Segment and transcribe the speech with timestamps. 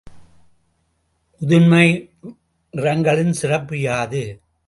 [1.41, 1.85] முதன்மை
[2.73, 4.41] நிறங்களின் சிறப்பு யாது?